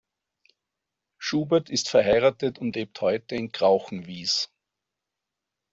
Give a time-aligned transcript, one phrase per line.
[1.19, 4.49] Schubert ist verheiratet und lebt heute in Krauchenwies.